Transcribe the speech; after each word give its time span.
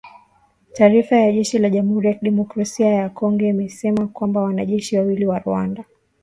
Taarifa 0.73 1.15
ya 1.15 1.31
jeshi 1.31 1.57
la 1.57 1.69
Jamuhuri 1.69 2.07
ya 2.07 2.13
Demokrasia 2.21 2.87
ya 2.87 3.09
Kongo 3.09 3.45
imesema 3.45 4.07
kwamba 4.07 4.41
wanajeshi 4.41 4.97
wawili 4.97 5.25
wa 5.25 5.39
Rwanda 5.39 5.85